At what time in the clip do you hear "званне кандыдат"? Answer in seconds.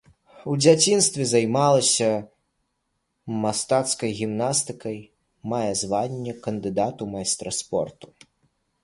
5.83-6.95